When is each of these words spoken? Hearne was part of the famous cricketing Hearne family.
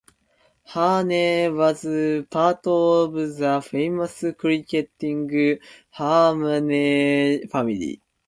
Hearne 0.69 1.55
was 1.55 1.85
part 2.31 2.65
of 2.65 3.13
the 3.13 3.63
famous 3.63 4.25
cricketing 4.35 5.59
Hearne 5.91 7.47
family. 7.51 8.01